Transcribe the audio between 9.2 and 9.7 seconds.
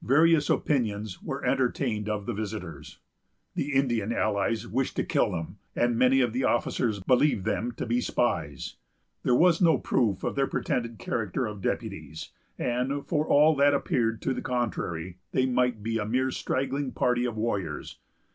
There was